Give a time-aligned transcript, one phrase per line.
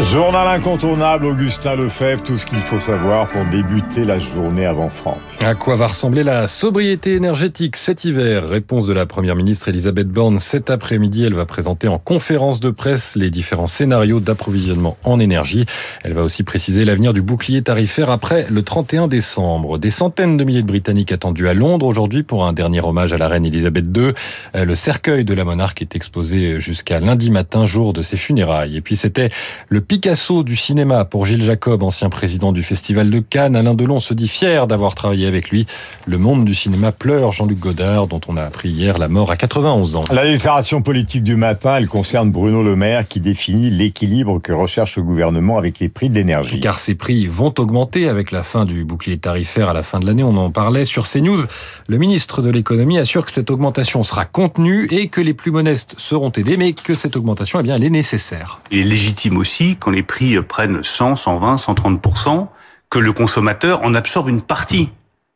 [0.00, 5.18] Journal incontournable, Augustin Lefebvre, tout ce qu'il faut savoir pour débuter la journée avant Franck.
[5.40, 10.08] À quoi va ressembler la sobriété énergétique cet hiver Réponse de la Première ministre Elisabeth
[10.08, 11.24] Borne cet après-midi.
[11.24, 15.66] Elle va présenter en conférence de presse les différents scénarios d'approvisionnement en énergie.
[16.04, 19.76] Elle va aussi préciser l'avenir du bouclier tarifaire après le 31 décembre.
[19.76, 23.18] Des centaines de milliers de Britanniques attendus à Londres aujourd'hui pour un dernier hommage à
[23.18, 24.14] la reine Elisabeth II.
[24.54, 28.78] Le cercueil de la monarque est exposé jusqu'à lundi matin, jour de ses funérailles.
[28.78, 29.28] Et puis c'était
[29.68, 33.56] le Picasso du cinéma pour Gilles Jacob, ancien président du Festival de Cannes.
[33.56, 35.66] Alain Delon se dit fier d'avoir travaillé avec lui.
[36.06, 39.36] Le monde du cinéma pleure Jean-Luc Godard, dont on a appris hier la mort à
[39.36, 40.04] 91 ans.
[40.10, 44.96] La déclaration politique du matin, elle concerne Bruno Le Maire qui définit l'équilibre que recherche
[44.96, 46.60] le gouvernement avec les prix de l'énergie.
[46.60, 50.06] Car ces prix vont augmenter avec la fin du bouclier tarifaire à la fin de
[50.06, 50.22] l'année.
[50.22, 51.40] On en parlait sur CNews.
[51.88, 55.94] Le ministre de l'économie assure que cette augmentation sera contenue et que les plus modestes
[55.98, 58.60] seront aidés, mais que cette augmentation, eh bien, elle est nécessaire.
[58.70, 62.48] Il est légitime aussi quand les prix prennent 100, 120, 130%
[62.90, 64.90] que le consommateur en absorbe une partie,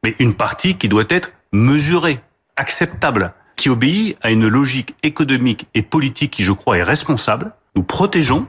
[0.05, 2.20] mais une partie qui doit être mesurée,
[2.57, 7.53] acceptable, qui obéit à une logique économique et politique qui, je crois, est responsable.
[7.75, 8.47] Nous protégeons,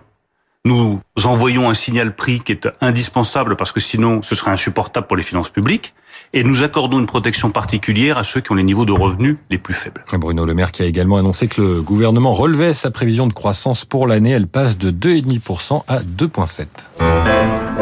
[0.67, 5.17] nous envoyons un signal prix qui est indispensable parce que sinon ce serait insupportable pour
[5.17, 5.93] les finances publiques
[6.33, 9.57] et nous accordons une protection particulière à ceux qui ont les niveaux de revenus les
[9.57, 10.03] plus faibles.
[10.13, 13.85] Bruno Le Maire qui a également annoncé que le gouvernement relevait sa prévision de croissance
[13.85, 14.31] pour l'année.
[14.31, 17.76] Elle passe de 2,5% à 2,7%.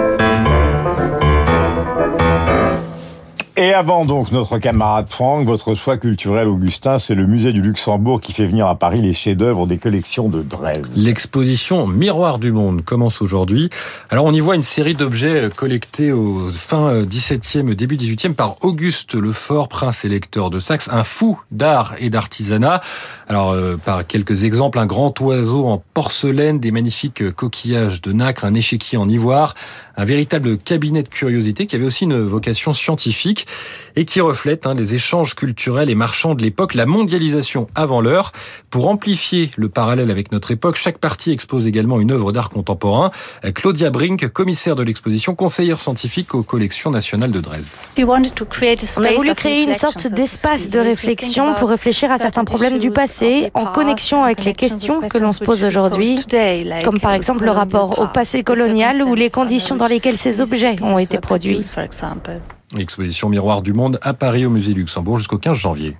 [3.57, 8.19] Et avant donc notre camarade Franck, votre choix culturel Augustin, c'est le musée du Luxembourg
[8.19, 10.85] qui fait venir à Paris les chefs-d'œuvre des collections de Dresde.
[10.97, 13.69] L'exposition Miroir du monde commence aujourd'hui.
[14.09, 19.15] Alors on y voit une série d'objets collectés au fin 17e, début 18e par Auguste
[19.15, 22.81] Lefort, prince électeur de Saxe, un fou d'art et d'artisanat.
[23.29, 28.43] Alors euh, par quelques exemples, un grand oiseau en porcelaine, des magnifiques coquillages de nacre,
[28.43, 29.55] un échiquier en ivoire,
[29.95, 33.44] un véritable cabinet de curiosité qui avait aussi une vocation scientifique
[33.95, 38.31] et qui reflète hein, les échanges culturels et marchands de l'époque, la mondialisation avant l'heure.
[38.69, 43.11] Pour amplifier le parallèle avec notre époque, chaque partie expose également une œuvre d'art contemporain.
[43.53, 47.69] Claudia Brink, commissaire de l'exposition, conseillère scientifique aux collections nationales de Dresde.
[47.97, 52.91] On a voulu créer une sorte d'espace de réflexion pour réfléchir à certains problèmes du
[52.91, 56.19] passé en connexion avec les questions que l'on se pose aujourd'hui,
[56.83, 60.75] comme par exemple le rapport au passé colonial ou les conditions dans lesquelles ces objets
[60.81, 61.61] ont été produits.
[62.77, 65.97] Exposition Miroir du Monde à Paris au Musée Luxembourg jusqu'au 15 janvier.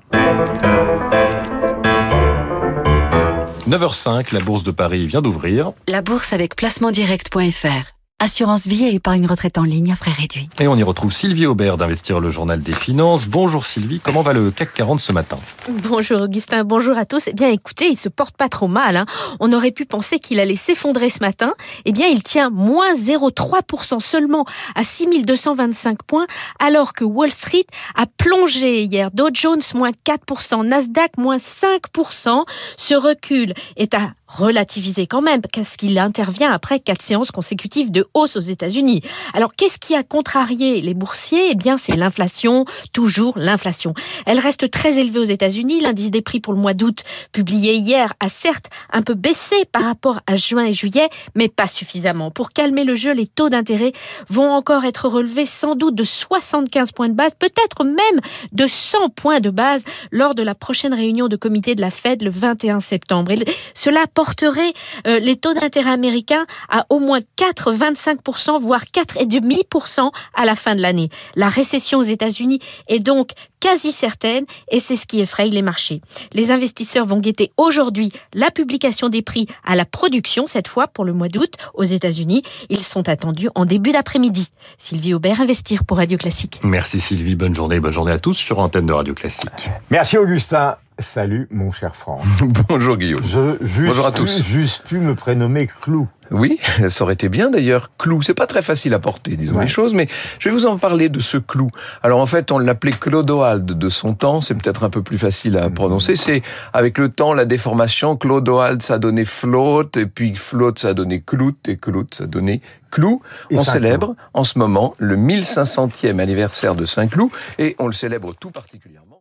[3.67, 5.73] 9h05, la Bourse de Paris vient d'ouvrir.
[5.87, 7.94] La bourse avec placementdirect.fr.
[8.21, 10.47] Assurance vie et épargne retraite en ligne à frais réduits.
[10.61, 13.25] Et on y retrouve Sylvie Aubert d'Investir le Journal des Finances.
[13.25, 15.37] Bonjour Sylvie, comment va le CAC 40 ce matin?
[15.67, 17.27] Bonjour Augustin, bonjour à tous.
[17.27, 18.95] Eh bien écoutez, il se porte pas trop mal.
[18.95, 19.05] Hein.
[19.41, 21.55] On aurait pu penser qu'il allait s'effondrer ce matin.
[21.83, 24.45] Eh bien il tient moins 0,3% seulement
[24.75, 26.25] à 6225 points,
[26.59, 29.11] alors que Wall Street a plongé hier.
[29.11, 32.45] Dow Jones moins 4%, Nasdaq moins 5%.
[32.77, 38.07] Ce recul est à relativiser quand même, parce qu'il intervient après quatre séances consécutives de
[38.13, 39.01] hausse aux États-Unis.
[39.33, 41.51] Alors, qu'est-ce qui a contrarié les boursiers?
[41.51, 43.93] Eh bien, c'est l'inflation, toujours l'inflation.
[44.25, 45.81] Elle reste très élevée aux États-Unis.
[45.81, 49.83] L'indice des prix pour le mois d'août, publié hier, a certes un peu baissé par
[49.83, 52.31] rapport à juin et juillet, mais pas suffisamment.
[52.31, 53.93] Pour calmer le jeu, les taux d'intérêt
[54.29, 58.21] vont encore être relevés sans doute de 75 points de base, peut-être même
[58.51, 62.21] de 100 points de base lors de la prochaine réunion de comité de la Fed
[62.23, 63.33] le 21 septembre.
[63.73, 64.73] Cela porterait
[65.05, 70.81] euh, les taux d'intérêt américains à au moins 4,25%, voire 4,5% à la fin de
[70.81, 71.09] l'année.
[71.35, 76.01] La récession aux États-Unis est donc quasi certaine et c'est ce qui effraie les marchés.
[76.33, 81.03] Les investisseurs vont guetter aujourd'hui la publication des prix à la production, cette fois pour
[81.03, 82.43] le mois d'août aux États-Unis.
[82.69, 84.49] Ils sont attendus en début d'après-midi.
[84.77, 86.59] Sylvie Aubert, Investir pour Radio Classique.
[86.63, 89.69] Merci Sylvie, bonne journée, bonne journée à tous sur Antenne de Radio Classique.
[89.89, 90.77] Merci Augustin.
[90.99, 92.21] Salut mon cher Franck.
[92.69, 93.21] Bonjour Guillaume.
[93.21, 94.41] Je juste Bonjour à tous.
[94.41, 96.07] juste pu me prénommer Clou.
[96.31, 96.57] Oui,
[96.89, 97.91] ça aurait été bien d'ailleurs.
[97.97, 99.65] Clou, c'est pas très facile à porter, disons Ouais.
[99.65, 100.07] les choses, mais
[100.39, 101.69] je vais vous en parler de ce clou.
[102.01, 105.57] Alors en fait, on l'appelait Clodoald de son temps, c'est peut-être un peu plus facile
[105.57, 106.15] à prononcer.
[106.15, 106.41] C'est
[106.73, 110.93] avec le temps, la déformation, Clodoald ça a donné float, et puis float ça a
[110.93, 113.21] donné clout, et clout ça a donné clou.
[113.51, 118.33] Et on célèbre en ce moment le 1500e anniversaire de Saint-Cloud, et on le célèbre
[118.39, 119.14] tout particulièrement.